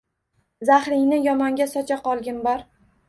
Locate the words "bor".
2.49-2.65